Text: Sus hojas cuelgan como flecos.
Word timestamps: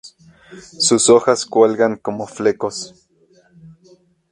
Sus 0.79 1.11
hojas 1.11 1.45
cuelgan 1.45 1.95
como 1.97 2.25
flecos. 2.25 3.07